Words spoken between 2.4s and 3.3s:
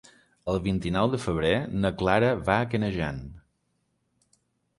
va a Canejan.